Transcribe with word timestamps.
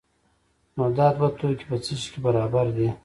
نو 0.75 0.85
دا 0.97 1.07
دوه 1.17 1.29
توکي 1.39 1.65
په 1.69 1.77
څه 1.83 1.93
شي 1.99 2.07
کې 2.11 2.19
برابر 2.25 2.65
دي؟ 2.77 2.87